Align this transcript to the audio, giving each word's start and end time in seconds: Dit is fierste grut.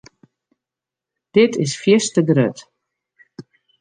Dit 1.31 1.55
is 1.55 1.75
fierste 1.81 2.21
grut. 2.29 2.59